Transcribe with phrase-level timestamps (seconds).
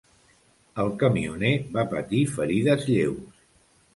[0.83, 3.39] El camioner va patir ferides lleus.